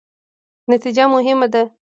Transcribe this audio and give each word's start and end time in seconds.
نتیجه 0.71 1.03
مهمه 1.13 1.47
ده 1.53 1.63